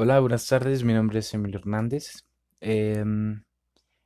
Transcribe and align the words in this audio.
Hola, 0.00 0.20
buenas 0.20 0.46
tardes. 0.46 0.84
Mi 0.84 0.92
nombre 0.92 1.18
es 1.18 1.34
Emilio 1.34 1.58
Hernández. 1.58 2.24
Em, 2.60 3.42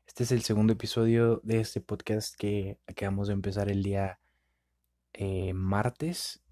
este 0.07 0.22
es 0.22 0.33
el 0.33 0.41
segundo 0.41 0.72
episodio 0.72 1.42
de 1.45 1.61
este 1.61 1.83
podcast 1.83 2.34
que 2.34 2.79
acabamos 2.86 3.29
de 3.29 3.34
empezar 3.34 3.68
el 3.68 3.83
día 3.83 4.18
eh, 5.13 5.52
martes. 5.52 6.42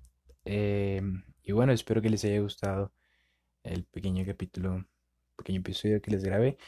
Em, 0.44 1.24
y 1.42 1.52
bueno, 1.52 1.72
espero 1.72 2.02
que 2.02 2.10
les 2.10 2.22
haya 2.26 2.38
gustado 2.40 2.92
el 3.62 3.84
pequeño 3.84 4.26
capítulo, 4.26 4.84
pequeño 5.36 5.60
episodio 5.60 6.02
que 6.02 6.10
les 6.10 6.22
grabé. 6.22 6.58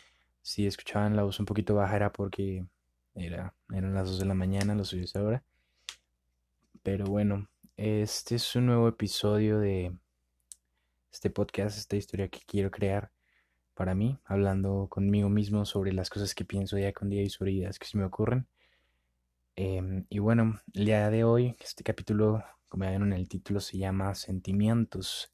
Si 0.41 0.66
escuchaban 0.66 1.14
la 1.14 1.25
voz 1.25 1.39
un 1.41 1.45
poquito 1.45 1.75
baja 1.75 1.96
era 1.96 2.11
porque 2.11 2.64
era, 3.14 3.54
eran 3.70 3.93
las 3.93 4.09
2 4.09 4.20
de 4.20 4.25
la 4.25 4.34
mañana, 4.34 4.75
lo 4.75 4.86
subí 4.86 5.04
ahora. 5.14 5.45
Pero 6.82 7.04
bueno, 7.04 7.50
este 7.77 8.36
es 8.36 8.57
un 8.57 8.64
nuevo 8.64 8.89
episodio 8.89 9.59
de 9.59 9.95
este 11.12 11.30
podcast, 11.30 11.79
esta 11.79 11.96
historia 11.96 12.29
que 12.29 12.40
quiero 12.46 12.70
crear 12.70 13.12
para 13.75 13.94
mí, 13.94 14.18
hablando 14.25 14.89
conmigo 14.89 15.29
mismo 15.29 15.64
sobre 15.64 15.93
las 15.93 16.11
cosas 16.11 16.34
que 16.34 16.44
pienso 16.44 16.76
día 16.76 16.93
con 16.93 17.08
día 17.11 17.22
y 17.22 17.30
sobre 17.30 17.53
ideas 17.53 17.79
que 17.79 17.86
se 17.86 17.98
me 17.98 18.04
ocurren. 18.04 18.46
Em, 19.54 20.06
y 20.08 20.18
bueno, 20.18 20.61
el 20.72 20.86
día 20.86 21.11
de 21.11 21.25
hoy, 21.25 21.56
este 21.61 21.84
capítulo, 21.84 22.43
como 22.68 22.84
ya 22.84 22.90
vieron 22.90 23.12
en 23.12 23.18
el 23.18 23.29
título, 23.29 23.61
se 23.61 23.79
llama 23.79 24.14
Sentimientos. 24.14 25.32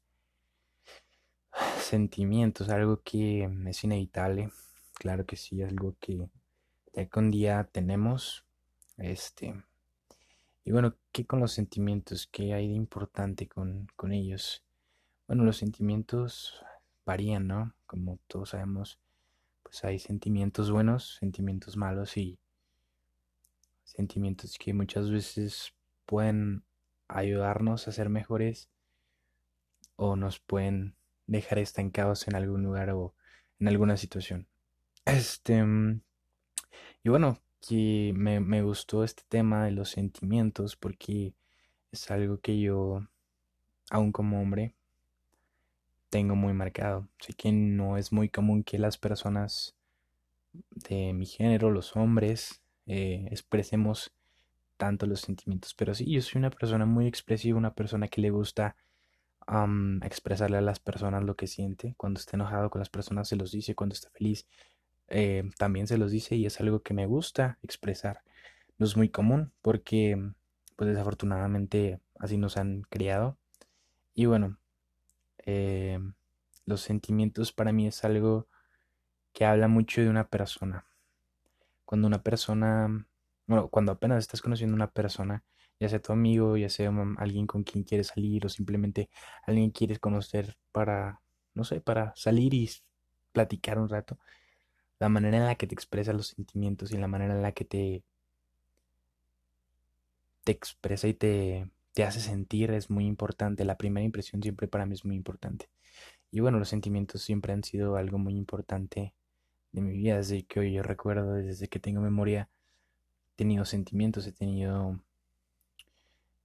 Sentimientos, 1.79 2.69
algo 2.69 3.01
que 3.01 3.49
es 3.67 3.83
inevitable, 3.83 4.51
claro 4.93 5.25
que 5.25 5.37
sí, 5.37 5.61
algo 5.63 5.95
que 5.99 6.29
día 6.93 7.09
con 7.09 7.31
día 7.31 7.69
tenemos. 7.71 8.45
Este. 8.97 9.55
Y 10.65 10.71
bueno, 10.71 10.97
¿qué 11.11 11.25
con 11.25 11.39
los 11.39 11.53
sentimientos? 11.53 12.27
¿Qué 12.27 12.53
hay 12.53 12.67
de 12.67 12.73
importante 12.73 13.47
con, 13.47 13.87
con 13.95 14.11
ellos? 14.11 14.63
Bueno, 15.29 15.43
los 15.43 15.57
sentimientos 15.57 16.59
varían, 17.05 17.45
¿no? 17.45 17.75
Como 17.85 18.17
todos 18.25 18.49
sabemos, 18.49 18.97
pues 19.61 19.83
hay 19.83 19.99
sentimientos 19.99 20.71
buenos, 20.71 21.17
sentimientos 21.19 21.77
malos 21.77 22.17
y 22.17 22.39
sentimientos 23.83 24.57
que 24.57 24.73
muchas 24.73 25.11
veces 25.11 25.75
pueden 26.07 26.63
ayudarnos 27.07 27.87
a 27.87 27.91
ser 27.91 28.09
mejores 28.09 28.69
o 29.97 30.15
nos 30.15 30.39
pueden 30.39 30.95
dejar 31.27 31.59
estancados 31.59 32.27
en 32.27 32.35
algún 32.35 32.63
lugar 32.63 32.89
o 32.89 33.13
en 33.59 33.67
alguna 33.67 33.97
situación. 33.97 34.47
Este, 35.05 35.63
mm, 35.63 36.01
y 37.03 37.09
bueno, 37.09 37.37
que 37.61 38.13
me, 38.15 38.39
me 38.39 38.63
gustó 38.63 39.03
este 39.03 39.21
tema 39.29 39.65
de 39.65 39.73
los 39.73 39.91
sentimientos 39.91 40.75
porque 40.75 41.35
es 41.91 42.09
algo 42.09 42.39
que 42.39 42.59
yo, 42.59 43.07
aún 43.91 44.11
como 44.11 44.41
hombre, 44.41 44.73
tengo 46.09 46.35
muy 46.35 46.53
marcado. 46.53 47.07
Sé 47.19 47.33
que 47.33 47.51
no 47.51 47.97
es 47.97 48.11
muy 48.11 48.29
común 48.29 48.63
que 48.63 48.79
las 48.79 48.97
personas 48.97 49.75
de 50.53 51.13
mi 51.13 51.25
género, 51.25 51.71
los 51.71 51.95
hombres, 51.95 52.61
eh, 52.87 53.27
expresemos 53.31 54.13
tanto 54.77 55.05
los 55.05 55.21
sentimientos. 55.21 55.73
Pero 55.75 55.93
sí, 55.93 56.11
yo 56.11 56.21
soy 56.21 56.39
una 56.39 56.49
persona 56.49 56.85
muy 56.85 57.07
expresiva, 57.07 57.57
una 57.57 57.73
persona 57.75 58.07
que 58.07 58.21
le 58.21 58.31
gusta 58.31 58.75
expresarle 60.03 60.57
a 60.57 60.61
las 60.61 60.79
personas 60.79 61.23
lo 61.23 61.35
que 61.35 61.47
siente. 61.47 61.95
Cuando 61.97 62.19
está 62.19 62.37
enojado 62.37 62.69
con 62.69 62.79
las 62.79 62.89
personas 62.89 63.27
se 63.27 63.35
los 63.35 63.51
dice, 63.51 63.73
cuando 63.75 63.93
está 63.93 64.09
feliz 64.11 64.47
eh, 65.07 65.49
también 65.57 65.87
se 65.87 65.97
los 65.97 66.11
dice 66.11 66.35
y 66.35 66.45
es 66.45 66.59
algo 66.59 66.81
que 66.81 66.93
me 66.93 67.07
gusta 67.07 67.57
expresar. 67.63 68.21
No 68.77 68.85
es 68.85 68.95
muy 68.95 69.09
común 69.09 69.51
porque 69.61 70.17
pues 70.75 70.89
desafortunadamente 70.89 71.99
así 72.19 72.37
nos 72.37 72.57
han 72.57 72.83
criado. 72.83 73.37
Y 74.13 74.25
bueno, 74.25 74.57
eh, 75.51 75.99
los 76.65 76.81
sentimientos 76.81 77.51
para 77.51 77.71
mí 77.71 77.87
es 77.87 78.03
algo 78.03 78.47
que 79.33 79.45
habla 79.45 79.67
mucho 79.67 80.01
de 80.01 80.09
una 80.09 80.27
persona. 80.29 80.85
Cuando 81.85 82.07
una 82.07 82.21
persona, 82.21 83.07
bueno, 83.47 83.69
cuando 83.69 83.91
apenas 83.91 84.19
estás 84.19 84.41
conociendo 84.41 84.75
a 84.75 84.77
una 84.77 84.91
persona, 84.91 85.43
ya 85.79 85.89
sea 85.89 86.01
tu 86.01 86.13
amigo, 86.13 86.55
ya 86.57 86.69
sea 86.69 86.91
alguien 87.17 87.47
con 87.47 87.63
quien 87.63 87.83
quieres 87.83 88.07
salir 88.07 88.45
o 88.45 88.49
simplemente 88.49 89.09
alguien 89.47 89.71
quieres 89.71 89.99
conocer 89.99 90.55
para, 90.71 91.21
no 91.55 91.63
sé, 91.63 91.81
para 91.81 92.13
salir 92.15 92.53
y 92.53 92.69
platicar 93.31 93.79
un 93.79 93.89
rato, 93.89 94.19
la 94.99 95.09
manera 95.09 95.37
en 95.37 95.45
la 95.45 95.55
que 95.55 95.67
te 95.67 95.75
expresa 95.75 96.13
los 96.13 96.27
sentimientos 96.27 96.91
y 96.91 96.97
la 96.97 97.07
manera 97.07 97.33
en 97.35 97.41
la 97.41 97.53
que 97.53 97.65
te, 97.65 98.03
te 100.43 100.51
expresa 100.51 101.07
y 101.07 101.13
te, 101.15 101.69
te 101.99 102.05
hace 102.05 102.21
sentir 102.21 102.71
es 102.71 102.89
muy 102.89 103.05
importante. 103.05 103.65
La 103.65 103.77
primera 103.77 104.05
impresión 104.05 104.41
siempre 104.41 104.69
para 104.69 104.85
mí 104.85 104.93
es 104.93 105.03
muy 105.03 105.17
importante. 105.17 105.69
Y 106.31 106.39
bueno, 106.39 106.57
los 106.57 106.69
sentimientos 106.69 107.21
siempre 107.21 107.51
han 107.51 107.61
sido 107.61 107.97
algo 107.97 108.17
muy 108.17 108.37
importante 108.37 109.13
de 109.73 109.81
mi 109.81 109.97
vida. 109.97 110.15
Desde 110.15 110.43
que 110.43 110.61
hoy 110.61 110.71
yo 110.71 110.81
recuerdo, 110.81 111.33
desde 111.33 111.67
que 111.67 111.81
tengo 111.81 111.99
memoria, 111.99 112.47
he 113.33 113.35
tenido 113.35 113.65
sentimientos, 113.65 114.25
he 114.27 114.31
tenido 114.31 114.97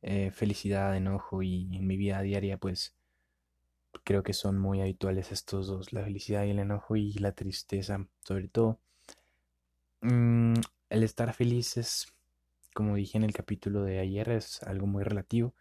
eh, 0.02 0.32
felicidad, 0.32 0.96
enojo 0.96 1.40
y 1.44 1.76
en 1.76 1.86
mi 1.86 1.96
vida 1.96 2.20
diaria 2.20 2.58
pues 2.58 2.96
creo 4.02 4.24
que 4.24 4.32
son 4.32 4.58
muy 4.58 4.80
habituales 4.80 5.30
estos 5.30 5.68
dos, 5.68 5.92
la 5.92 6.02
felicidad 6.02 6.42
y 6.46 6.50
el 6.50 6.58
enojo 6.58 6.96
y 6.96 7.12
la 7.12 7.30
tristeza 7.30 8.04
sobre 8.24 8.48
todo. 8.48 8.80
Mm, 10.00 10.54
el 10.90 11.02
estar 11.04 11.32
feliz 11.32 11.76
es 11.76 12.13
como 12.74 12.96
dije 12.96 13.16
en 13.16 13.24
el 13.24 13.32
capítulo 13.32 13.84
de 13.84 14.00
ayer, 14.00 14.28
es 14.28 14.62
algo 14.64 14.86
muy 14.86 15.04
relativo. 15.04 15.54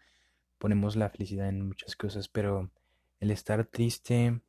Ponemos 0.57 0.95
la 0.95 1.09
felicidad 1.09 1.47
en 1.47 1.65
muchas 1.65 1.95
cosas, 1.95 2.27
pero 2.27 2.71
el 3.19 3.31
estar 3.31 3.65
triste 3.65 4.41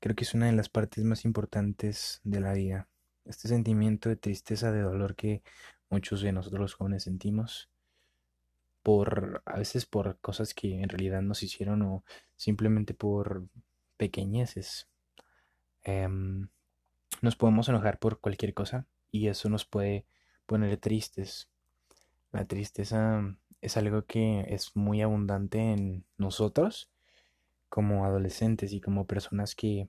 creo 0.00 0.14
que 0.14 0.24
es 0.24 0.34
una 0.34 0.46
de 0.46 0.52
las 0.52 0.68
partes 0.68 1.02
más 1.02 1.24
importantes 1.24 2.20
de 2.24 2.40
la 2.40 2.52
vida. 2.52 2.88
Este 3.24 3.48
sentimiento 3.48 4.10
de 4.10 4.16
tristeza, 4.16 4.70
de 4.70 4.82
dolor 4.82 5.16
que 5.16 5.42
muchos 5.88 6.20
de 6.20 6.32
nosotros 6.32 6.60
los 6.60 6.74
jóvenes 6.74 7.04
sentimos 7.04 7.70
por 8.82 9.42
a 9.46 9.58
veces 9.58 9.86
por 9.86 10.18
cosas 10.20 10.52
que 10.52 10.82
en 10.82 10.90
realidad 10.90 11.22
nos 11.22 11.42
hicieron 11.42 11.80
o 11.82 12.04
simplemente 12.36 12.92
por 12.92 13.48
pequeñeces. 13.96 14.88
Em, 15.82 16.48
nos 17.22 17.36
podemos 17.36 17.68
enojar 17.70 17.98
por 17.98 18.20
cualquier 18.20 18.52
cosa 18.52 18.86
y 19.10 19.28
eso 19.28 19.48
nos 19.48 19.64
puede 19.64 20.04
poner 20.46 20.76
tristes. 20.78 21.48
La 22.32 22.44
tristeza 22.44 23.36
es 23.60 23.76
algo 23.76 24.04
que 24.04 24.44
es 24.48 24.76
muy 24.76 25.02
abundante 25.02 25.58
en 25.58 26.04
nosotros 26.18 26.90
como 27.68 28.04
adolescentes 28.04 28.72
y 28.72 28.80
como 28.80 29.06
personas 29.06 29.54
que 29.54 29.88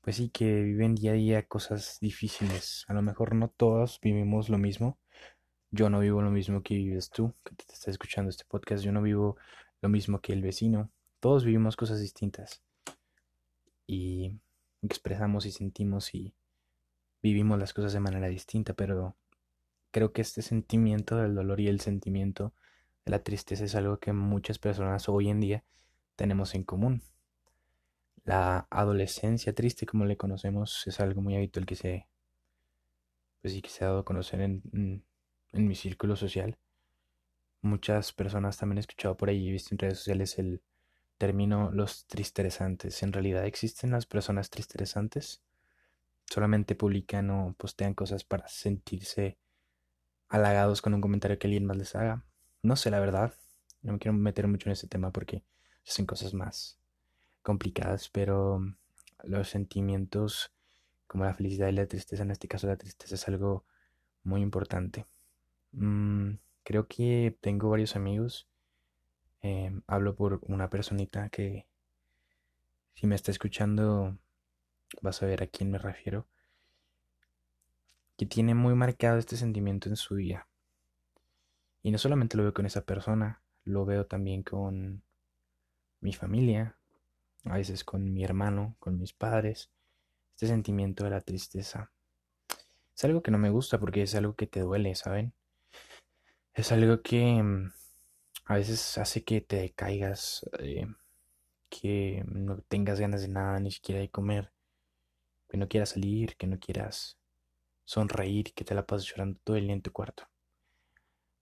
pues 0.00 0.16
sí 0.16 0.30
que 0.30 0.62
viven 0.62 0.94
día 0.94 1.10
a 1.10 1.14
día 1.14 1.46
cosas 1.46 1.98
difíciles. 2.00 2.84
A 2.88 2.94
lo 2.94 3.02
mejor 3.02 3.34
no 3.34 3.48
todos 3.48 4.00
vivimos 4.00 4.48
lo 4.48 4.56
mismo. 4.56 4.98
Yo 5.70 5.90
no 5.90 6.00
vivo 6.00 6.22
lo 6.22 6.30
mismo 6.30 6.62
que 6.62 6.76
vives 6.76 7.10
tú, 7.10 7.34
que 7.44 7.54
te 7.54 7.64
estás 7.64 7.88
escuchando 7.88 8.30
este 8.30 8.44
podcast. 8.48 8.82
Yo 8.82 8.90
no 8.90 9.02
vivo 9.02 9.36
lo 9.82 9.90
mismo 9.90 10.20
que 10.20 10.32
el 10.32 10.40
vecino. 10.40 10.90
Todos 11.20 11.44
vivimos 11.44 11.76
cosas 11.76 12.00
distintas. 12.00 12.62
Y 13.86 14.40
expresamos 14.80 15.44
y 15.44 15.50
sentimos 15.50 16.14
y 16.14 16.32
vivimos 17.22 17.58
las 17.58 17.74
cosas 17.74 17.92
de 17.92 18.00
manera 18.00 18.28
distinta, 18.28 18.74
pero 18.74 19.16
creo 19.90 20.12
que 20.12 20.22
este 20.22 20.42
sentimiento 20.42 21.16
del 21.16 21.34
dolor 21.34 21.60
y 21.60 21.68
el 21.68 21.80
sentimiento 21.80 22.54
de 23.04 23.12
la 23.12 23.22
tristeza 23.22 23.64
es 23.64 23.74
algo 23.74 23.98
que 23.98 24.12
muchas 24.12 24.58
personas 24.58 25.08
hoy 25.08 25.28
en 25.28 25.40
día 25.40 25.64
tenemos 26.16 26.54
en 26.54 26.64
común. 26.64 27.02
La 28.24 28.66
adolescencia 28.70 29.54
triste, 29.54 29.86
como 29.86 30.04
le 30.04 30.16
conocemos, 30.16 30.86
es 30.86 31.00
algo 31.00 31.22
muy 31.22 31.34
habitual 31.34 31.64
que 31.64 31.76
se, 31.76 32.08
pues 33.40 33.54
sí, 33.54 33.62
que 33.62 33.70
se 33.70 33.84
ha 33.84 33.88
dado 33.88 34.00
a 34.00 34.04
conocer 34.04 34.40
en, 34.40 34.62
en, 35.52 35.68
mi 35.68 35.74
círculo 35.74 36.16
social. 36.16 36.58
Muchas 37.62 38.12
personas 38.12 38.58
también 38.58 38.78
he 38.78 38.80
escuchado 38.80 39.16
por 39.16 39.30
ahí 39.30 39.48
y 39.48 39.52
visto 39.52 39.74
en 39.74 39.78
redes 39.78 39.98
sociales 39.98 40.38
el 40.38 40.62
término 41.16 41.70
los 41.70 42.06
tristeresantes. 42.06 43.02
¿En 43.02 43.12
realidad 43.12 43.46
existen 43.46 43.90
las 43.90 44.06
personas 44.06 44.50
tristeresantes? 44.50 45.42
Solamente 46.28 46.74
publican 46.74 47.30
o 47.30 47.54
postean 47.56 47.94
cosas 47.94 48.24
para 48.24 48.48
sentirse 48.48 49.38
halagados 50.28 50.82
con 50.82 50.94
un 50.94 51.00
comentario 51.00 51.38
que 51.38 51.46
alguien 51.46 51.66
más 51.66 51.76
les 51.76 51.94
haga. 51.94 52.24
No 52.62 52.76
sé, 52.76 52.90
la 52.90 53.00
verdad. 53.00 53.34
No 53.82 53.92
me 53.92 53.98
quiero 53.98 54.16
meter 54.16 54.48
mucho 54.48 54.68
en 54.68 54.72
ese 54.72 54.88
tema 54.88 55.10
porque 55.12 55.44
son 55.84 56.06
cosas 56.06 56.34
más 56.34 56.78
complicadas, 57.42 58.10
pero 58.10 58.60
los 59.24 59.48
sentimientos 59.48 60.52
como 61.06 61.24
la 61.24 61.34
felicidad 61.34 61.68
y 61.68 61.72
la 61.72 61.86
tristeza, 61.86 62.22
en 62.22 62.30
este 62.30 62.48
caso 62.48 62.66
la 62.66 62.76
tristeza 62.76 63.14
es 63.14 63.26
algo 63.28 63.64
muy 64.22 64.42
importante. 64.42 65.06
Mm, 65.72 66.34
creo 66.62 66.86
que 66.86 67.36
tengo 67.40 67.70
varios 67.70 67.96
amigos. 67.96 68.46
Em, 69.40 69.82
hablo 69.86 70.14
por 70.14 70.40
una 70.42 70.68
personita 70.68 71.30
que 71.30 71.66
si 72.94 73.06
me 73.06 73.14
está 73.14 73.30
escuchando 73.30 74.18
vas 75.02 75.22
a 75.22 75.26
ver 75.26 75.42
a 75.42 75.46
quién 75.46 75.70
me 75.70 75.78
refiero, 75.78 76.26
que 78.16 78.26
tiene 78.26 78.54
muy 78.54 78.74
marcado 78.74 79.18
este 79.18 79.36
sentimiento 79.36 79.88
en 79.88 79.96
su 79.96 80.16
vida. 80.16 80.48
Y 81.82 81.90
no 81.90 81.98
solamente 81.98 82.36
lo 82.36 82.42
veo 82.42 82.52
con 82.52 82.66
esa 82.66 82.82
persona, 82.82 83.42
lo 83.64 83.84
veo 83.84 84.06
también 84.06 84.42
con 84.42 85.02
mi 86.00 86.12
familia, 86.12 86.76
a 87.44 87.56
veces 87.56 87.84
con 87.84 88.12
mi 88.12 88.24
hermano, 88.24 88.76
con 88.78 88.98
mis 88.98 89.12
padres, 89.12 89.70
este 90.32 90.48
sentimiento 90.48 91.04
de 91.04 91.10
la 91.10 91.20
tristeza. 91.20 91.92
Es 92.96 93.04
algo 93.04 93.22
que 93.22 93.30
no 93.30 93.38
me 93.38 93.50
gusta 93.50 93.78
porque 93.78 94.02
es 94.02 94.14
algo 94.14 94.34
que 94.34 94.46
te 94.46 94.60
duele, 94.60 94.94
¿saben? 94.94 95.32
Es 96.54 96.72
algo 96.72 97.02
que 97.02 97.40
mm, 97.42 97.72
a 98.46 98.54
veces 98.54 98.98
hace 98.98 99.22
que 99.22 99.40
te 99.40 99.56
decaigas, 99.56 100.48
eh, 100.58 100.88
que 101.68 102.24
no 102.26 102.58
tengas 102.62 102.98
ganas 102.98 103.22
de 103.22 103.28
nada, 103.28 103.60
ni 103.60 103.70
siquiera 103.70 104.00
de 104.00 104.10
comer, 104.10 104.50
que 105.48 105.56
no 105.56 105.68
quieras 105.68 105.90
salir, 105.90 106.36
que 106.36 106.46
no 106.46 106.58
quieras 106.58 107.18
sonreír, 107.84 108.52
que 108.54 108.64
te 108.64 108.74
la 108.74 108.86
pases 108.86 109.08
llorando 109.08 109.40
todo 109.42 109.56
el 109.56 109.64
día 109.64 109.74
en 109.74 109.82
tu 109.82 109.92
cuarto. 109.92 110.28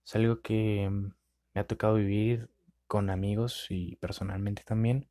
Es 0.05 0.15
algo 0.15 0.41
que 0.41 0.89
me 0.91 1.61
ha 1.61 1.67
tocado 1.67 1.95
vivir 1.95 2.49
con 2.87 3.11
amigos 3.11 3.67
y 3.71 3.97
personalmente 3.97 4.63
también. 4.65 5.09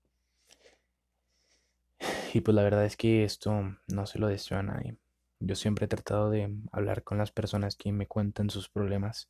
Y 2.33 2.41
pues 2.41 2.55
la 2.55 2.63
verdad 2.63 2.85
es 2.85 2.97
que 2.97 3.23
esto 3.23 3.77
no 3.87 4.05
se 4.05 4.19
lo 4.19 4.27
deseo 4.27 4.57
a 4.57 4.63
nadie. 4.63 4.97
Yo 5.39 5.55
siempre 5.55 5.85
he 5.85 5.87
tratado 5.87 6.29
de 6.29 6.53
hablar 6.71 7.03
con 7.03 7.17
las 7.17 7.31
personas 7.31 7.75
que 7.75 7.91
me 7.91 8.07
cuentan 8.07 8.49
sus 8.49 8.69
problemas, 8.69 9.29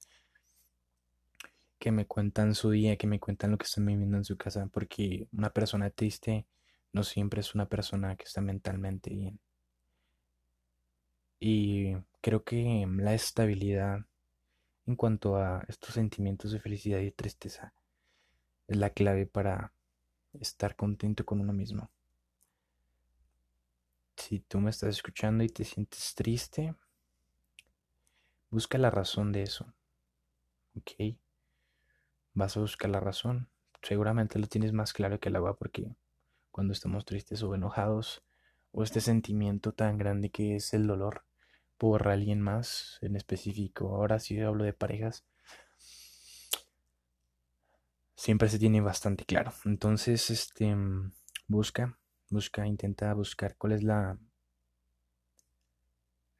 que 1.80 1.92
me 1.92 2.06
cuentan 2.06 2.56
su 2.56 2.72
día, 2.72 2.98
que 2.98 3.08
me 3.08 3.20
cuentan 3.20 3.52
lo 3.52 3.58
que 3.58 3.66
están 3.66 3.86
viviendo 3.86 4.18
en 4.18 4.26
su 4.26 4.38
casa, 4.38 4.68
porque 4.72 5.28
una 5.32 5.52
persona 5.52 5.90
triste 5.90 6.46
no 6.94 7.04
siempre 7.04 7.42
es 7.42 7.54
una 7.56 7.68
persona 7.68 8.16
que 8.16 8.24
está 8.26 8.42
mentalmente 8.42 9.10
bien. 9.10 9.40
Y 11.40 11.96
creo 12.22 12.44
que 12.44 12.88
la 12.98 13.14
estabilidad 13.14 14.06
en 14.86 14.96
cuanto 14.96 15.38
a 15.38 15.64
estos 15.68 15.94
sentimientos 15.94 16.52
de 16.52 16.60
felicidad 16.60 17.00
y 17.00 17.12
tristeza 17.12 17.74
es 18.68 18.78
la 18.78 18.92
clave 18.92 19.26
para 19.26 19.74
estar 20.40 20.76
contento 20.76 21.26
con 21.26 21.42
uno 21.42 21.54
mismo. 21.54 21.90
Si 24.18 24.40
tú 24.40 24.60
me 24.60 24.70
estás 24.70 24.90
escuchando 24.90 25.44
y 25.44 25.50
te 25.50 25.66
sientes 25.66 26.16
triste, 26.16 26.76
busca 28.50 28.78
la 28.78 28.90
razón 28.90 29.32
de 29.32 29.44
eso. 29.44 29.74
¿Ok? 30.78 31.18
Vas 32.34 32.58
a 32.58 32.62
buscar 32.62 32.90
la 32.90 33.00
razón. 33.00 33.50
Seguramente 33.82 34.40
lo 34.40 34.48
tienes 34.48 34.74
más 34.74 34.94
claro 34.94 35.20
que 35.20 35.30
el 35.30 35.36
agua 35.36 35.56
porque 35.58 35.96
cuando 36.52 36.74
estamos 36.74 37.06
tristes 37.06 37.44
o 37.44 37.54
enojados 37.54 38.24
o 38.76 38.84
este 38.84 39.00
sentimiento 39.00 39.72
tan 39.72 39.98
grande 39.98 40.30
que 40.30 40.58
es 40.58 40.74
el 40.74 40.86
dolor 40.86 41.24
por 41.78 42.10
alguien 42.10 42.42
más 42.42 43.00
en 43.02 43.16
específico, 43.16 43.96
ahora 43.96 44.20
sí 44.20 44.40
hablo 44.42 44.66
de 44.66 44.74
parejas, 44.74 45.26
siempre 48.16 48.50
se 48.50 48.60
tiene 48.60 48.82
bastante 48.82 49.24
claro. 49.24 49.54
Entonces, 49.64 50.30
este, 50.30 50.76
busca, 51.48 51.98
busca, 52.30 52.68
intenta 52.68 53.14
buscar 53.14 53.56
cuál 53.56 53.74
es 53.74 53.84
la, 53.84 54.18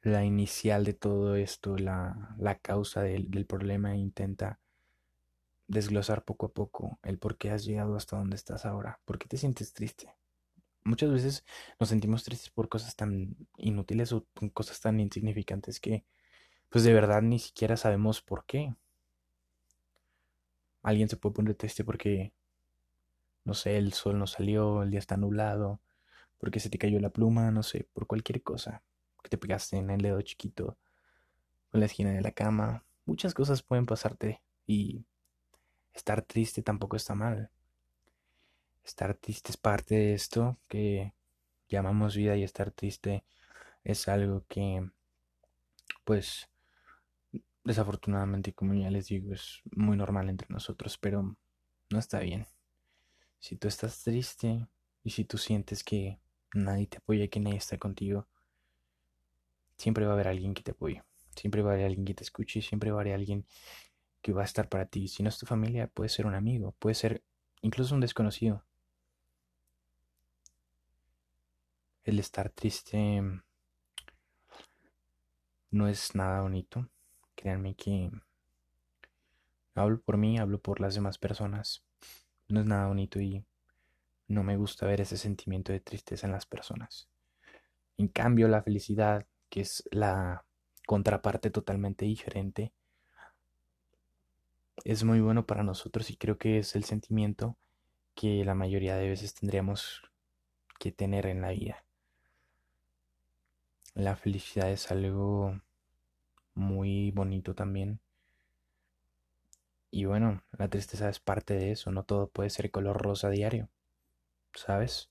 la 0.02 0.22
inicial 0.22 0.84
de 0.84 0.92
todo 0.92 1.36
esto, 1.36 1.78
la, 1.78 2.34
la 2.38 2.58
causa 2.58 3.00
del, 3.00 3.30
del 3.30 3.46
problema 3.46 3.96
intenta 3.96 4.60
desglosar 5.68 6.22
poco 6.22 6.46
a 6.46 6.52
poco 6.52 6.98
el 7.02 7.18
por 7.18 7.38
qué 7.38 7.50
has 7.50 7.64
llegado 7.64 7.96
hasta 7.96 8.18
donde 8.18 8.36
estás 8.36 8.66
ahora, 8.66 9.00
por 9.06 9.18
qué 9.18 9.26
te 9.26 9.38
sientes 9.38 9.72
triste. 9.72 10.14
Muchas 10.86 11.10
veces 11.10 11.44
nos 11.80 11.88
sentimos 11.88 12.22
tristes 12.22 12.48
por 12.50 12.68
cosas 12.68 12.94
tan 12.94 13.36
inútiles 13.58 14.12
o 14.12 14.24
cosas 14.54 14.80
tan 14.80 15.00
insignificantes 15.00 15.80
que 15.80 16.04
pues 16.68 16.84
de 16.84 16.92
verdad 16.92 17.22
ni 17.22 17.40
siquiera 17.40 17.76
sabemos 17.76 18.22
por 18.22 18.46
qué. 18.46 18.72
Alguien 20.82 21.08
se 21.08 21.16
puede 21.16 21.34
poner 21.34 21.56
triste 21.56 21.82
porque, 21.82 22.32
no 23.44 23.54
sé, 23.54 23.78
el 23.78 23.92
sol 23.94 24.16
no 24.16 24.28
salió, 24.28 24.84
el 24.84 24.90
día 24.90 25.00
está 25.00 25.16
nublado, 25.16 25.80
porque 26.38 26.60
se 26.60 26.70
te 26.70 26.78
cayó 26.78 27.00
la 27.00 27.10
pluma, 27.10 27.50
no 27.50 27.64
sé, 27.64 27.88
por 27.92 28.06
cualquier 28.06 28.44
cosa 28.44 28.84
que 29.22 29.28
te 29.28 29.38
pegaste 29.38 29.76
en 29.76 29.90
el 29.90 30.02
dedo 30.02 30.22
chiquito, 30.22 30.78
en 31.72 31.80
la 31.80 31.86
esquina 31.86 32.12
de 32.12 32.20
la 32.20 32.30
cama. 32.30 32.84
Muchas 33.06 33.34
cosas 33.34 33.62
pueden 33.62 33.86
pasarte 33.86 34.40
y 34.68 35.04
estar 35.92 36.22
triste 36.22 36.62
tampoco 36.62 36.94
está 36.96 37.16
mal. 37.16 37.50
Estar 38.86 39.14
triste 39.14 39.50
es 39.50 39.58
parte 39.58 39.96
de 39.96 40.14
esto 40.14 40.58
que 40.68 41.12
llamamos 41.68 42.16
vida 42.16 42.36
y 42.36 42.44
estar 42.44 42.70
triste 42.70 43.24
es 43.84 44.08
algo 44.08 44.44
que, 44.48 44.88
pues, 46.04 46.48
Desafortunadamente, 47.66 48.52
como 48.52 48.74
ya 48.74 48.92
les 48.92 49.08
digo, 49.08 49.34
es 49.34 49.60
muy 49.72 49.96
normal 49.96 50.30
entre 50.30 50.46
nosotros, 50.50 50.98
pero 50.98 51.36
no 51.90 51.98
está 51.98 52.20
bien. 52.20 52.46
Si 53.40 53.56
tú 53.56 53.66
estás 53.66 54.04
triste 54.04 54.68
y 55.02 55.10
si 55.10 55.24
tú 55.24 55.36
sientes 55.36 55.82
que 55.82 56.20
nadie 56.54 56.86
te 56.86 56.98
apoya, 56.98 57.26
que 57.26 57.40
nadie 57.40 57.56
está 57.56 57.76
contigo, 57.76 58.28
siempre 59.76 60.04
va 60.04 60.12
a 60.12 60.14
haber 60.14 60.28
alguien 60.28 60.54
que 60.54 60.62
te 60.62 60.70
apoye. 60.70 61.02
Siempre 61.34 61.60
va 61.62 61.72
a 61.72 61.74
haber 61.74 61.86
alguien 61.86 62.04
que 62.04 62.14
te 62.14 62.22
escuche, 62.22 62.62
siempre 62.62 62.92
va 62.92 62.98
a 62.98 63.00
haber 63.00 63.14
alguien 63.14 63.44
que 64.22 64.32
va 64.32 64.42
a 64.42 64.44
estar 64.44 64.68
para 64.68 64.86
ti. 64.86 65.08
Si 65.08 65.24
no 65.24 65.28
es 65.28 65.36
tu 65.36 65.46
familia, 65.46 65.88
puede 65.88 66.08
ser 66.08 66.26
un 66.26 66.36
amigo, 66.36 66.76
puede 66.78 66.94
ser 66.94 67.24
incluso 67.62 67.96
un 67.96 68.00
desconocido. 68.00 68.65
El 72.06 72.20
estar 72.20 72.50
triste 72.50 73.20
no 75.72 75.88
es 75.88 76.14
nada 76.14 76.40
bonito. 76.40 76.88
Créanme 77.34 77.74
que 77.74 78.12
hablo 79.74 80.00
por 80.00 80.16
mí, 80.16 80.38
hablo 80.38 80.60
por 80.60 80.80
las 80.80 80.94
demás 80.94 81.18
personas. 81.18 81.84
No 82.46 82.60
es 82.60 82.66
nada 82.66 82.86
bonito 82.86 83.20
y 83.20 83.44
no 84.28 84.44
me 84.44 84.56
gusta 84.56 84.86
ver 84.86 85.00
ese 85.00 85.16
sentimiento 85.16 85.72
de 85.72 85.80
tristeza 85.80 86.28
en 86.28 86.32
las 86.32 86.46
personas. 86.46 87.08
En 87.98 88.06
cambio, 88.06 88.46
la 88.46 88.62
felicidad, 88.62 89.26
que 89.50 89.62
es 89.62 89.82
la 89.90 90.44
contraparte 90.86 91.50
totalmente 91.50 92.04
diferente, 92.04 92.72
es 94.84 95.02
muy 95.02 95.20
bueno 95.20 95.44
para 95.44 95.64
nosotros 95.64 96.08
y 96.12 96.16
creo 96.16 96.38
que 96.38 96.60
es 96.60 96.76
el 96.76 96.84
sentimiento 96.84 97.56
que 98.14 98.44
la 98.44 98.54
mayoría 98.54 98.94
de 98.94 99.08
veces 99.08 99.34
tendríamos 99.34 100.02
que 100.78 100.92
tener 100.92 101.26
en 101.26 101.40
la 101.40 101.50
vida. 101.50 101.82
La 103.96 104.14
felicidad 104.14 104.70
es 104.70 104.90
algo 104.90 105.58
muy 106.52 107.12
bonito 107.12 107.54
también. 107.54 107.98
Y 109.90 110.04
bueno, 110.04 110.42
la 110.52 110.68
tristeza 110.68 111.08
es 111.08 111.18
parte 111.18 111.54
de 111.54 111.72
eso, 111.72 111.90
no 111.90 112.04
todo 112.04 112.28
puede 112.28 112.50
ser 112.50 112.70
color 112.70 113.00
rosa 113.00 113.30
diario, 113.30 113.70
¿sabes? 114.52 115.08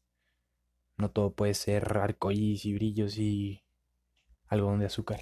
No 0.98 1.10
todo 1.10 1.34
puede 1.34 1.56
ser 1.56 1.98
arcoíris 1.98 2.64
y 2.66 2.76
brillos 2.76 3.18
y 3.18 3.64
algodón 4.50 4.82
de 4.82 4.86
azúcar. 4.86 5.22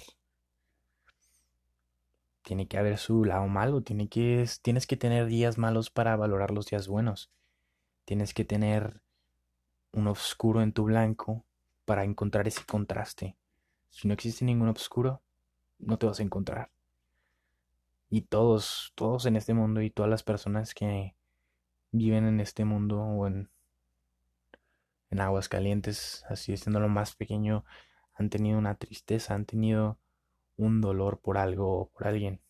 Tiene 2.42 2.68
que 2.68 2.76
haber 2.76 2.98
su 2.98 3.24
lado 3.24 3.48
malo, 3.48 3.80
tienes 3.80 4.10
que 4.86 4.96
tener 4.98 5.24
días 5.24 5.56
malos 5.56 5.88
para 5.88 6.16
valorar 6.16 6.50
los 6.50 6.66
días 6.66 6.86
buenos. 6.86 7.30
Tienes 8.04 8.34
que 8.34 8.44
tener 8.44 9.00
un 9.90 10.06
oscuro 10.06 10.60
en 10.60 10.74
tu 10.74 10.84
blanco 10.84 11.46
para 11.86 12.04
encontrar 12.04 12.46
ese 12.46 12.62
contraste. 12.66 13.38
Si 13.94 14.08
no 14.08 14.14
existe 14.14 14.44
ningún 14.44 14.68
oscuro, 14.68 15.22
no 15.78 15.98
te 15.98 16.06
vas 16.06 16.18
a 16.18 16.24
encontrar. 16.24 16.68
Y 18.10 18.22
todos, 18.22 18.92
todos 18.96 19.24
en 19.24 19.36
este 19.36 19.54
mundo 19.54 19.82
y 19.82 19.90
todas 19.90 20.10
las 20.10 20.24
personas 20.24 20.74
que 20.74 21.14
viven 21.92 22.26
en 22.26 22.40
este 22.40 22.64
mundo 22.64 23.00
o 23.00 23.28
en, 23.28 23.50
en 25.10 25.20
aguas 25.20 25.48
calientes, 25.48 26.24
así 26.28 26.56
siendo 26.56 26.80
lo 26.80 26.88
más 26.88 27.14
pequeño, 27.14 27.64
han 28.14 28.30
tenido 28.30 28.58
una 28.58 28.74
tristeza, 28.74 29.36
han 29.36 29.44
tenido 29.44 29.96
un 30.56 30.80
dolor 30.80 31.20
por 31.20 31.38
algo 31.38 31.78
o 31.78 31.88
por 31.88 32.08
alguien. 32.08 32.40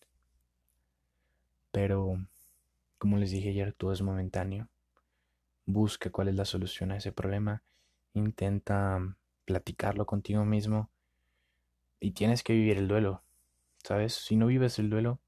Pero, 1.72 2.26
como 2.96 3.18
les 3.18 3.32
dije 3.32 3.50
ayer, 3.50 3.74
todo 3.74 3.92
es 3.92 4.00
momentáneo. 4.00 4.70
Busca 5.66 6.08
cuál 6.08 6.28
es 6.28 6.36
la 6.36 6.46
solución 6.46 6.90
a 6.90 6.96
ese 6.96 7.12
problema. 7.12 7.62
Intenta 8.14 8.98
platicarlo 9.44 10.06
contigo 10.06 10.46
mismo 10.46 10.88
y 12.00 12.12
tienes 12.12 12.42
que 12.42 12.52
vivir 12.52 12.78
el 12.78 12.88
duelo, 12.88 13.22
¿sabes? 13.82 14.14
Si 14.14 14.36
no 14.36 14.46
vives 14.46 14.78
el 14.78 14.90
duelo 14.90 15.20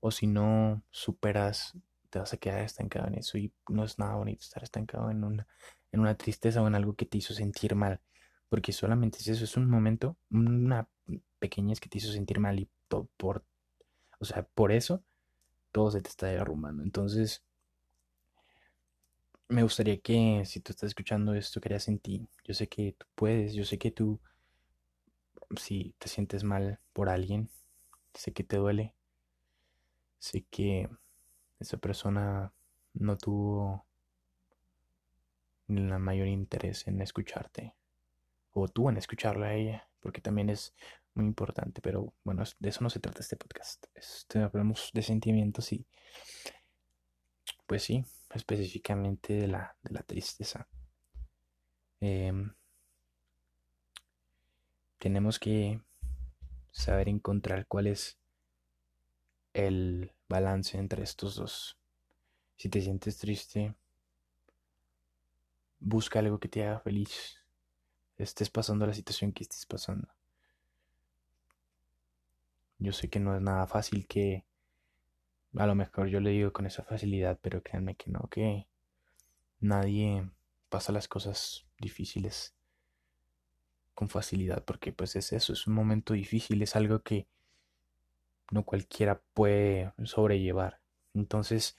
o 0.00 0.10
si 0.10 0.26
no 0.26 0.82
superas, 0.90 1.74
te 2.10 2.18
vas 2.18 2.32
a 2.32 2.36
quedar 2.36 2.60
estancado 2.60 3.06
en 3.08 3.14
eso 3.16 3.38
y 3.38 3.52
no 3.68 3.84
es 3.84 3.98
nada 3.98 4.16
bonito 4.16 4.42
estar 4.42 4.62
estancado 4.62 5.10
en 5.10 5.24
una, 5.24 5.46
en 5.92 6.00
una 6.00 6.16
tristeza 6.16 6.62
o 6.62 6.66
en 6.66 6.74
algo 6.74 6.94
que 6.94 7.06
te 7.06 7.18
hizo 7.18 7.34
sentir 7.34 7.74
mal, 7.74 8.00
porque 8.48 8.72
solamente 8.72 9.18
es 9.18 9.28
eso, 9.28 9.44
es 9.44 9.56
un 9.56 9.68
momento, 9.68 10.16
una 10.30 10.88
pequeña 11.38 11.74
que 11.74 11.88
te 11.88 11.98
hizo 11.98 12.12
sentir 12.12 12.38
mal 12.40 12.58
y 12.58 12.68
por, 13.16 13.44
o 14.18 14.24
sea, 14.24 14.42
por 14.42 14.72
eso 14.72 15.02
todo 15.72 15.90
se 15.90 16.00
te 16.00 16.08
está 16.08 16.26
derrumbando. 16.26 16.82
Entonces, 16.82 17.44
me 19.48 19.62
gustaría 19.62 19.98
que 19.98 20.42
si 20.44 20.60
tú 20.60 20.72
estás 20.72 20.88
escuchando 20.88 21.34
esto, 21.34 21.60
creas 21.60 21.88
en 21.88 21.98
ti. 21.98 22.26
Yo 22.44 22.54
sé 22.54 22.68
que 22.68 22.94
tú 22.98 23.06
puedes, 23.14 23.54
yo 23.54 23.64
sé 23.64 23.78
que 23.78 23.90
tú 23.90 24.20
si 25.56 25.94
te 25.98 26.08
sientes 26.08 26.44
mal 26.44 26.80
por 26.92 27.08
alguien, 27.08 27.50
sé 28.14 28.32
que 28.32 28.44
te 28.44 28.56
duele, 28.56 28.94
sé 30.18 30.44
que 30.50 30.88
esa 31.58 31.76
persona 31.76 32.52
no 32.94 33.16
tuvo 33.16 33.86
la 35.68 35.98
mayor 35.98 36.28
interés 36.28 36.86
en 36.86 37.00
escucharte. 37.00 37.74
O 38.52 38.68
tú 38.68 38.88
en 38.88 38.96
escucharla 38.96 39.48
a 39.48 39.54
ella, 39.54 39.88
porque 40.00 40.20
también 40.20 40.48
es 40.48 40.74
muy 41.14 41.26
importante. 41.26 41.80
Pero 41.82 42.14
bueno, 42.24 42.42
de 42.58 42.68
eso 42.68 42.82
no 42.82 42.90
se 42.90 43.00
trata 43.00 43.20
este 43.20 43.36
podcast. 43.36 43.86
Este, 43.94 44.40
hablamos 44.40 44.90
de 44.94 45.02
sentimientos 45.02 45.72
y, 45.72 45.86
pues 47.66 47.82
sí, 47.82 48.04
específicamente 48.34 49.34
de 49.34 49.46
la, 49.48 49.76
de 49.82 49.92
la 49.92 50.02
tristeza. 50.02 50.66
Em, 52.00 52.54
tenemos 55.06 55.38
que 55.38 55.80
saber 56.72 57.08
encontrar 57.08 57.68
cuál 57.68 57.86
es 57.86 58.18
el 59.54 60.10
balance 60.28 60.76
entre 60.76 61.04
estos 61.04 61.36
dos. 61.36 61.78
Si 62.56 62.68
te 62.68 62.82
sientes 62.82 63.16
triste, 63.16 63.76
busca 65.78 66.18
algo 66.18 66.40
que 66.40 66.48
te 66.48 66.66
haga 66.66 66.80
feliz. 66.80 67.38
Estés 68.18 68.50
pasando 68.50 68.84
la 68.84 68.94
situación 68.94 69.30
que 69.30 69.44
estés 69.44 69.64
pasando. 69.64 70.08
Yo 72.80 72.92
sé 72.92 73.08
que 73.08 73.20
no 73.20 73.36
es 73.36 73.40
nada 73.40 73.68
fácil 73.68 74.08
que 74.08 74.44
a 75.56 75.68
lo 75.68 75.76
mejor 75.76 76.08
yo 76.08 76.18
le 76.18 76.30
digo 76.30 76.52
con 76.52 76.66
esa 76.66 76.82
facilidad, 76.82 77.38
pero 77.40 77.62
créanme 77.62 77.94
que 77.94 78.10
no, 78.10 78.26
que 78.28 78.66
nadie 79.60 80.28
pasa 80.68 80.90
las 80.90 81.06
cosas 81.06 81.64
difíciles 81.78 82.55
con 83.96 84.10
facilidad, 84.10 84.62
porque 84.62 84.92
pues 84.92 85.16
es 85.16 85.32
eso, 85.32 85.54
es 85.54 85.66
un 85.66 85.72
momento 85.72 86.12
difícil, 86.12 86.60
es 86.62 86.76
algo 86.76 87.00
que 87.00 87.26
no 88.50 88.62
cualquiera 88.62 89.22
puede 89.32 89.94
sobrellevar. 90.04 90.80
Entonces, 91.14 91.78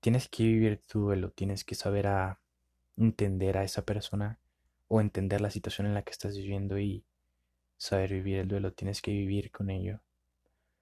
tienes 0.00 0.28
que 0.28 0.42
vivir 0.42 0.80
tu 0.84 1.02
duelo, 1.02 1.30
tienes 1.30 1.64
que 1.64 1.76
saber 1.76 2.08
a 2.08 2.40
entender 2.96 3.56
a 3.56 3.62
esa 3.62 3.84
persona 3.84 4.40
o 4.88 5.00
entender 5.00 5.40
la 5.40 5.52
situación 5.52 5.86
en 5.86 5.94
la 5.94 6.02
que 6.02 6.10
estás 6.10 6.36
viviendo 6.36 6.76
y 6.80 7.04
saber 7.76 8.10
vivir 8.10 8.38
el 8.38 8.48
duelo, 8.48 8.72
tienes 8.72 9.00
que 9.00 9.12
vivir 9.12 9.52
con 9.52 9.70
ello. 9.70 10.00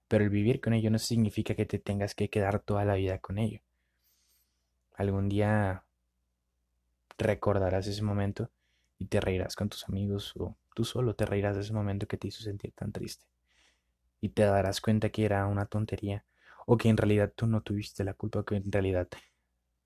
Pero 0.08 0.24
el 0.24 0.30
vivir 0.30 0.62
con 0.62 0.72
ello 0.72 0.90
no 0.90 0.98
significa 0.98 1.54
que 1.54 1.66
te 1.66 1.78
tengas 1.78 2.14
que 2.14 2.30
quedar 2.30 2.60
toda 2.60 2.86
la 2.86 2.94
vida 2.94 3.18
con 3.18 3.36
ello. 3.36 3.60
Algún 4.94 5.28
día 5.28 5.84
recordarás 7.18 7.86
ese 7.86 8.02
momento 8.02 8.50
y 9.00 9.06
te 9.06 9.18
reirás 9.18 9.56
con 9.56 9.70
tus 9.70 9.88
amigos 9.88 10.34
o 10.36 10.54
tú 10.74 10.84
solo 10.84 11.14
te 11.14 11.24
reirás 11.24 11.56
de 11.56 11.62
ese 11.62 11.72
momento 11.72 12.06
que 12.06 12.18
te 12.18 12.28
hizo 12.28 12.42
sentir 12.42 12.72
tan 12.72 12.92
triste. 12.92 13.24
Y 14.20 14.28
te 14.28 14.42
darás 14.42 14.82
cuenta 14.82 15.08
que 15.08 15.24
era 15.24 15.46
una 15.46 15.64
tontería 15.64 16.22
o 16.66 16.76
que 16.76 16.90
en 16.90 16.98
realidad 16.98 17.32
tú 17.34 17.46
no 17.46 17.62
tuviste 17.62 18.04
la 18.04 18.12
culpa, 18.12 18.44
que 18.44 18.56
en 18.56 18.70
realidad 18.70 19.08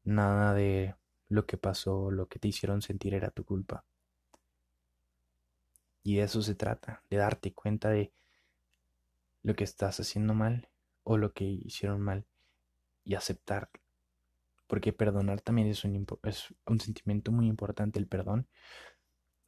nada 0.03 0.53
de 0.53 0.97
lo 1.29 1.47
que 1.47 1.57
pasó, 1.57 2.11
lo 2.11 2.27
que 2.27 2.41
te 2.41 2.49
hicieron 2.49 2.83
sentir 2.83 3.15
era 3.15 3.31
tu 3.31 3.45
culpa. 3.45 3.85
Y 6.03 6.17
de 6.17 6.25
eso 6.25 6.43
se 6.43 6.57
trata, 6.57 7.01
de 7.09 7.17
darte 7.17 7.53
cuenta 7.53 7.91
de 7.91 8.13
lo 9.45 9.55
que 9.55 9.63
estás 9.63 10.01
haciendo 10.01 10.35
mal 10.35 10.69
o 11.05 11.19
lo 11.19 11.33
que 11.33 11.45
hicieron 11.45 12.01
mal 12.01 12.25
y 13.05 13.15
aceptar. 13.15 13.71
Porque 14.67 14.93
perdonar 14.93 15.41
también 15.41 15.69
es 15.69 15.85
un, 15.85 16.05
es 16.25 16.53
un 16.67 16.81
sentimiento 16.81 17.31
muy 17.31 17.47
importante, 17.47 18.01
el 18.01 18.09
perdón. 18.09 18.49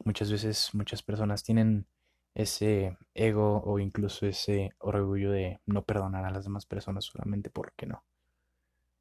Muchas 0.05 0.31
veces 0.31 0.75
muchas 0.75 1.03
personas 1.03 1.43
tienen 1.43 1.87
ese 2.35 2.97
ego 3.15 3.63
o 3.65 3.79
incluso 3.79 4.27
ese 4.27 4.73
orgullo 4.79 5.31
de 5.31 5.61
no 5.65 5.85
perdonar 5.85 6.25
a 6.25 6.31
las 6.31 6.45
demás 6.45 6.67
personas 6.67 7.05
solamente 7.05 7.51
porque 7.51 7.87
no. 7.87 8.05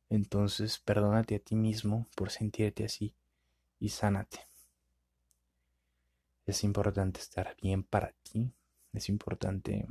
Entonces, 0.09 0.79
perdónate 0.79 1.35
a 1.35 1.39
ti 1.39 1.55
mismo 1.55 2.07
por 2.15 2.31
sentirte 2.31 2.85
así 2.85 3.13
y 3.79 3.89
sánate. 3.89 4.47
Es 6.45 6.63
importante 6.63 7.19
estar 7.19 7.55
bien 7.61 7.83
para 7.83 8.13
ti, 8.23 8.53
es 8.93 9.09
importante 9.09 9.87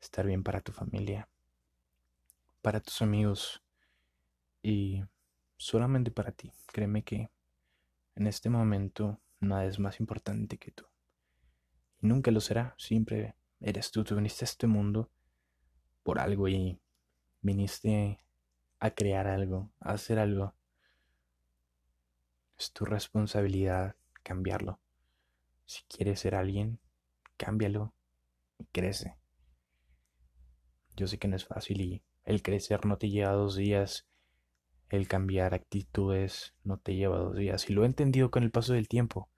estar 0.00 0.24
bien 0.24 0.42
para 0.42 0.60
tu 0.60 0.72
familia, 0.72 1.28
para 2.62 2.80
tus 2.80 3.02
amigos 3.02 3.62
y 4.62 5.04
solamente 5.56 6.10
para 6.10 6.32
ti. 6.32 6.52
Créeme 6.72 7.02
que 7.02 7.28
en 8.14 8.26
este 8.26 8.48
momento 8.48 9.20
nada 9.40 9.64
es 9.66 9.78
más 9.78 10.00
importante 10.00 10.58
que 10.58 10.70
tú. 10.70 10.86
Y 12.00 12.06
nunca 12.06 12.30
lo 12.30 12.40
será, 12.40 12.74
siempre 12.78 13.36
eres 13.60 13.90
tú. 13.90 14.04
Tú 14.04 14.16
viniste 14.16 14.44
a 14.44 14.46
este 14.46 14.66
mundo 14.66 15.10
por 16.02 16.18
algo 16.18 16.48
y 16.48 16.80
viniste 17.40 18.18
a 18.78 18.90
crear 18.90 19.26
algo, 19.26 19.70
a 19.80 19.92
hacer 19.92 20.18
algo. 20.18 20.54
Es 22.58 22.72
tu 22.72 22.84
responsabilidad 22.84 23.96
cambiarlo. 24.22 24.80
Si 25.66 25.82
quieres 25.84 26.20
ser 26.20 26.34
alguien, 26.34 26.80
cámbialo 27.36 27.94
y 28.58 28.64
crece. 28.66 29.16
Yo 30.96 31.06
sé 31.06 31.18
que 31.18 31.28
no 31.28 31.36
es 31.36 31.44
fácil 31.44 31.80
y 31.80 32.02
el 32.24 32.42
crecer 32.42 32.86
no 32.86 32.96
te 32.98 33.10
lleva 33.10 33.32
dos 33.32 33.56
días, 33.56 34.06
el 34.94 35.08
cambiar 35.08 35.54
actitudes 35.54 36.54
no 36.64 36.78
te 36.78 36.94
lleva 36.94 37.18
dos 37.18 37.36
días 37.36 37.68
y 37.68 37.72
lo 37.72 37.82
he 37.82 37.86
entendido 37.86 38.30
con 38.30 38.42
el 38.42 38.50
paso 38.50 38.72
del 38.72 38.88
tiempo. 38.88 39.28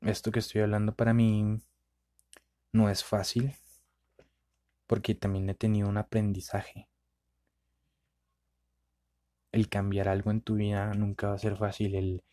Esto 0.00 0.32
que 0.32 0.40
estoy 0.40 0.62
hablando 0.62 0.94
para 0.94 1.14
mí 1.14 1.60
no 2.72 2.88
es 2.88 3.04
fácil 3.04 3.54
porque 4.86 5.14
también 5.14 5.48
he 5.48 5.54
tenido 5.54 5.88
un 5.88 5.96
aprendizaje 5.96 6.88
el 9.52 9.68
cambiar 9.68 10.08
algo 10.08 10.30
en 10.30 10.40
tu 10.40 10.54
vida 10.54 10.92
nunca 10.94 11.28
va 11.28 11.34
a 11.34 11.38
ser 11.38 11.56
fácil, 11.56 11.94
el 11.94 12.24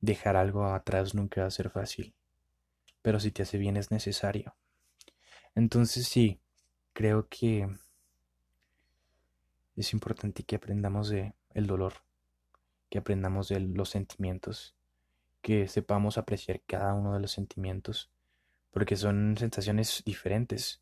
dejar 0.00 0.36
algo 0.36 0.66
atrás 0.66 1.14
nunca 1.14 1.42
va 1.42 1.46
a 1.46 1.50
ser 1.50 1.70
fácil, 1.70 2.14
pero 3.02 3.20
si 3.20 3.30
te 3.30 3.42
hace 3.42 3.58
bien 3.58 3.76
es 3.76 3.90
necesario. 3.90 4.56
Entonces 5.54 6.08
sí, 6.08 6.40
creo 6.94 7.28
que 7.28 7.68
es 9.76 9.92
importante 9.92 10.44
que 10.44 10.56
aprendamos 10.56 11.08
de 11.08 11.34
el 11.50 11.66
dolor, 11.66 11.94
que 12.90 12.98
aprendamos 12.98 13.48
de 13.48 13.60
los 13.60 13.90
sentimientos, 13.90 14.74
que 15.42 15.68
sepamos 15.68 16.16
apreciar 16.18 16.60
cada 16.66 16.94
uno 16.94 17.14
de 17.14 17.20
los 17.20 17.32
sentimientos, 17.32 18.10
porque 18.70 18.96
son 18.96 19.36
sensaciones 19.36 20.02
diferentes, 20.04 20.80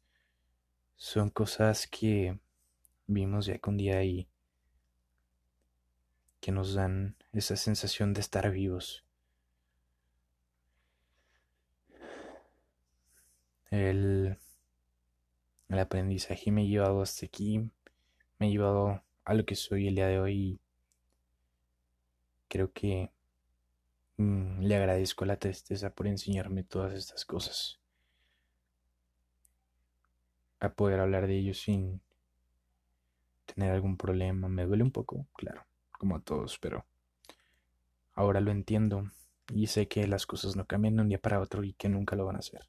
son 0.97 1.31
cosas 1.31 1.87
que 1.87 2.39
vimos 3.07 3.47
ya 3.47 3.59
con 3.59 3.77
día 3.77 4.05
y 4.05 4.29
que 6.41 6.53
nos 6.53 6.75
dan 6.75 7.17
esa 7.33 7.57
sensación 7.57 8.13
de 8.15 8.21
estar 8.21 8.51
vivos. 8.51 9.05
El, 13.71 14.37
el 15.69 15.79
aprendizaje 15.79 16.51
me 16.51 16.63
ha 16.63 16.67
llevado 16.67 17.01
hasta 17.01 17.25
aquí, 17.27 17.71
me 18.43 18.49
ha 18.49 18.51
llevado 18.51 19.03
a 19.25 19.35
lo 19.35 19.45
que 19.45 19.55
soy 19.55 19.87
el 19.87 19.95
día 19.95 20.09
de 20.09 20.19
hoy. 20.19 20.59
Creo 22.49 22.73
que 22.73 23.13
mm, 24.17 24.63
le 24.63 24.75
agradezco 24.75 25.23
a 25.23 25.29
la 25.29 25.37
tristeza 25.39 25.95
por 25.95 26.09
enseñarme 26.09 26.65
todas 26.65 26.93
estas 26.93 27.25
cosas. 27.25 27.79
A 30.59 30.73
poder 30.73 30.99
hablar 30.99 31.29
de 31.29 31.39
ellos 31.39 31.61
sin 31.61 32.01
tener 33.47 33.71
algún 33.71 33.97
problema. 33.97 34.49
Me 34.49 34.67
duele 34.67 34.83
un 34.83 34.91
poco, 34.91 35.27
claro 35.35 35.65
como 36.03 36.17
a 36.17 36.21
todos, 36.21 36.59
pero 36.59 36.85
ahora 38.15 38.41
lo 38.41 38.51
entiendo 38.51 39.13
y 39.55 39.69
sé 39.69 39.87
que 39.87 40.09
las 40.09 40.27
cosas 40.27 40.57
no 40.57 40.67
cambian 40.67 40.97
de 40.97 41.03
un 41.03 41.09
día 41.09 41.21
para 41.21 41.39
otro 41.39 41.63
y 41.63 41.75
que 41.75 41.89
nunca 41.89 42.17
lo 42.17 42.27
van 42.27 42.35
a 42.35 42.41
hacer. 42.41 42.69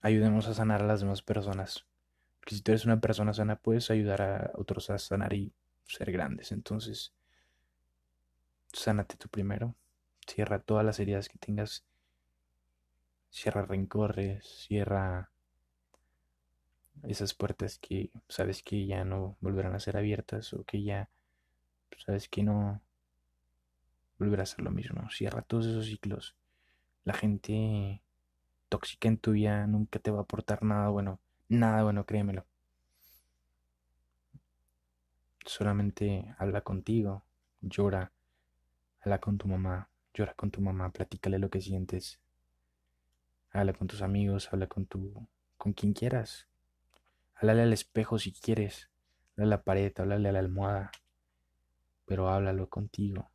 Ayudemos 0.00 0.48
a 0.48 0.54
sanar 0.54 0.82
a 0.82 0.86
las 0.86 1.02
demás 1.02 1.22
personas. 1.22 1.86
Porque 2.42 2.56
si 2.56 2.60
tú 2.60 2.72
eres 2.72 2.84
una 2.84 3.00
persona 3.00 3.32
sana, 3.32 3.54
puedes 3.54 3.88
ayudar 3.92 4.20
a 4.20 4.50
otros 4.56 4.90
a 4.90 4.98
sanar 4.98 5.32
y 5.32 5.52
ser 5.86 6.10
grandes. 6.10 6.50
Entonces, 6.50 7.12
sánate 8.72 9.16
tú 9.16 9.28
primero. 9.28 9.76
Cierra 10.26 10.58
todas 10.58 10.84
las 10.84 10.98
heridas 10.98 11.28
que 11.28 11.38
tengas. 11.38 11.84
Cierra 13.30 13.62
rencores, 13.62 14.44
cierra 14.66 15.30
esas 17.04 17.32
puertas 17.32 17.78
que 17.78 18.10
sabes 18.28 18.64
que 18.64 18.86
ya 18.86 19.04
no 19.04 19.36
volverán 19.40 19.76
a 19.76 19.80
ser 19.80 19.96
abiertas 19.96 20.52
o 20.52 20.64
que 20.64 20.82
ya 20.82 21.08
sabes 22.04 22.28
que 22.28 22.42
no 22.42 22.80
volverá 24.18 24.42
a 24.42 24.46
ser 24.46 24.62
lo 24.64 24.72
mismo. 24.72 25.08
Cierra 25.10 25.42
todos 25.42 25.66
esos 25.66 25.86
ciclos. 25.86 26.34
La 27.04 27.14
gente 27.14 28.02
tóxica 28.68 29.06
en 29.06 29.18
tu 29.18 29.30
vida 29.30 29.64
nunca 29.68 30.00
te 30.00 30.10
va 30.10 30.18
a 30.18 30.22
aportar 30.22 30.64
nada 30.64 30.88
bueno. 30.88 31.20
Nada 31.52 31.82
bueno, 31.82 32.06
créemelo. 32.06 32.46
Solamente 35.44 36.34
habla 36.38 36.62
contigo, 36.62 37.26
llora, 37.60 38.10
habla 39.02 39.20
con 39.20 39.36
tu 39.36 39.48
mamá, 39.48 39.90
llora 40.14 40.32
con 40.32 40.50
tu 40.50 40.62
mamá, 40.62 40.90
platícale 40.92 41.38
lo 41.38 41.50
que 41.50 41.60
sientes. 41.60 42.18
Habla 43.50 43.74
con 43.74 43.86
tus 43.86 44.00
amigos, 44.00 44.48
habla 44.50 44.66
con 44.66 44.86
tu 44.86 45.28
con 45.58 45.74
quien 45.74 45.92
quieras, 45.92 46.48
Háblale 47.34 47.64
al 47.64 47.74
espejo 47.74 48.18
si 48.18 48.32
quieres. 48.32 48.88
Háblale 49.32 49.54
a 49.54 49.56
la 49.58 49.62
pared, 49.62 49.92
háblale 49.98 50.30
a 50.30 50.32
la 50.32 50.38
almohada. 50.38 50.90
pero 52.06 52.30
háblalo 52.30 52.70
contigo. 52.70 53.30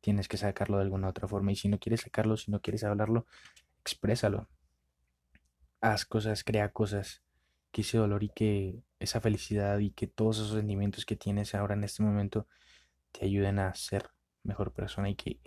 Tienes 0.00 0.26
que 0.26 0.36
sacarlo 0.36 0.78
de 0.78 0.82
alguna 0.82 1.06
otra 1.10 1.28
forma 1.28 1.52
y 1.52 1.56
si 1.56 1.68
no 1.68 1.78
quieres 1.78 2.00
sacarlo, 2.00 2.36
si 2.36 2.50
no 2.50 2.60
quieres 2.60 2.82
hablarlo, 2.82 3.24
exprésalo. 3.82 4.48
Haz 5.80 6.04
cosas, 6.04 6.42
crea 6.44 6.72
cosas 6.72 7.22
que 7.70 7.82
ese 7.82 7.98
dolor 7.98 8.24
y 8.24 8.30
que 8.30 8.82
esa 8.98 9.20
felicidad 9.20 9.78
y 9.78 9.90
que 9.90 10.06
todos 10.06 10.38
esos 10.38 10.52
sentimientos 10.52 11.06
que 11.06 11.16
tienes 11.16 11.54
ahora 11.54 11.74
en 11.74 11.84
este 11.84 12.02
momento 12.02 12.46
te 13.12 13.24
ayuden 13.26 13.58
a 13.58 13.74
ser 13.74 14.10
mejor 14.42 14.72
persona 14.72 15.08
y 15.10 15.14
que 15.14 15.40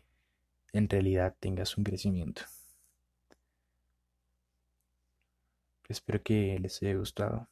en 0.74 0.90
realidad 0.90 1.36
tengas 1.40 1.78
un 1.78 1.84
crecimiento. 1.84 2.44
Espero 5.90 6.24
que 6.24 6.58
les 6.60 6.82
haya 6.82 6.96
gustado. 6.96 7.50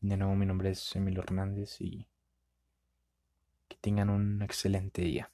De 0.00 0.16
nuevo, 0.16 0.36
mi 0.36 0.46
nombre 0.46 0.70
es 0.70 0.94
Emilio 0.94 1.22
Hernández 1.22 1.80
y 1.80 2.06
que 3.66 3.76
tengan 3.80 4.10
un 4.10 4.40
excelente 4.42 5.02
día. 5.02 5.32